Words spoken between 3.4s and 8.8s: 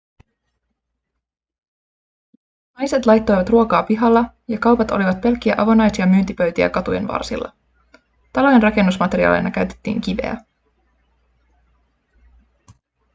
ruokaa pihalla ja kaupat olivat pelkkiä avonaisia myyntipöytiä katujen varsilla talojen